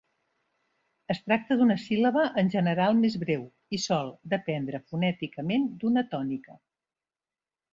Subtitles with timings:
[1.13, 3.43] Es tracta d'una síl·laba en general més breu
[3.79, 6.59] i sol dependre fonèticament d'una tònica.